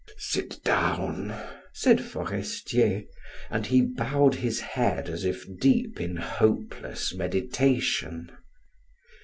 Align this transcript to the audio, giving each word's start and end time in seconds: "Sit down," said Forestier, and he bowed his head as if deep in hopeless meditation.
"Sit 0.17 0.63
down," 0.63 1.35
said 1.73 2.01
Forestier, 2.03 3.03
and 3.51 3.67
he 3.67 3.81
bowed 3.81 4.33
his 4.33 4.59
head 4.59 5.07
as 5.07 5.23
if 5.23 5.45
deep 5.59 6.01
in 6.01 6.15
hopeless 6.15 7.13
meditation. 7.13 8.31